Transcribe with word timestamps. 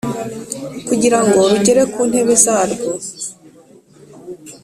kugirango 0.87 1.39
rugere 1.51 1.81
ku 1.93 2.01
ntego 2.09 2.33
zarwo 2.43 2.89